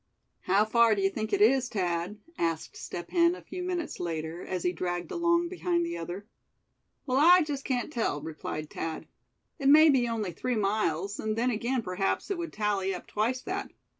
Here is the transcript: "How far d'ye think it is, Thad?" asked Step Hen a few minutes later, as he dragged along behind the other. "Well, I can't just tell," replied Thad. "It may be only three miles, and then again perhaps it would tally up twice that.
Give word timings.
"How 0.39 0.65
far 0.65 0.95
d'ye 0.95 1.09
think 1.09 1.31
it 1.31 1.41
is, 1.41 1.69
Thad?" 1.69 2.17
asked 2.35 2.75
Step 2.75 3.11
Hen 3.11 3.35
a 3.35 3.41
few 3.43 3.61
minutes 3.61 3.99
later, 3.99 4.43
as 4.43 4.63
he 4.63 4.71
dragged 4.71 5.11
along 5.11 5.47
behind 5.49 5.85
the 5.85 5.95
other. 5.95 6.25
"Well, 7.05 7.19
I 7.19 7.43
can't 7.43 7.47
just 7.47 7.91
tell," 7.91 8.19
replied 8.19 8.71
Thad. 8.71 9.05
"It 9.59 9.69
may 9.69 9.91
be 9.91 10.07
only 10.09 10.31
three 10.31 10.55
miles, 10.55 11.19
and 11.19 11.37
then 11.37 11.51
again 11.51 11.83
perhaps 11.83 12.31
it 12.31 12.39
would 12.39 12.51
tally 12.51 12.95
up 12.95 13.05
twice 13.05 13.41
that. 13.41 13.69